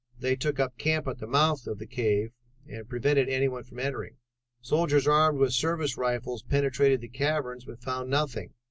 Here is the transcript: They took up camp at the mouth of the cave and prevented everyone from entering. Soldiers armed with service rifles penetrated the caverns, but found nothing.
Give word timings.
They 0.19 0.35
took 0.35 0.59
up 0.59 0.79
camp 0.79 1.05
at 1.07 1.19
the 1.19 1.27
mouth 1.27 1.67
of 1.67 1.77
the 1.77 1.85
cave 1.85 2.31
and 2.67 2.89
prevented 2.89 3.29
everyone 3.29 3.65
from 3.65 3.77
entering. 3.77 4.17
Soldiers 4.59 5.07
armed 5.07 5.37
with 5.37 5.53
service 5.53 5.95
rifles 5.95 6.41
penetrated 6.41 7.01
the 7.01 7.07
caverns, 7.07 7.65
but 7.65 7.83
found 7.83 8.09
nothing. 8.09 8.51